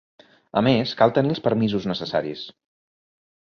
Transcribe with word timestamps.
A 0.61 0.63
més, 0.67 0.93
cal 1.01 1.13
tenir 1.17 1.33
els 1.35 1.41
permisos 1.49 1.87
necessaris. 1.93 2.43